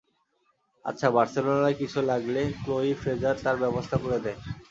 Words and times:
আচ্ছা, 0.85 1.07
বার্সেলোনায় 1.09 1.77
কিছু 1.77 1.99
লাগলে, 2.01 2.41
ক্লোয়ি 2.63 2.91
ফ্রেজার 2.93 3.35
তার 3.43 3.55
ব্যবস্থা 3.57 3.97
করে 3.97 4.19
দেয়। 4.25 4.39